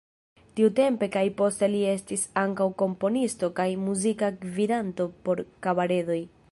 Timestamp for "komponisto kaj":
2.81-3.69